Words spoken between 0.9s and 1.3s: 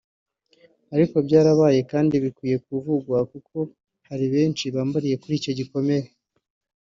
ariko